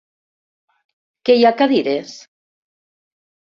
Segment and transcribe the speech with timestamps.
[1.29, 2.17] Que hi ha cadires?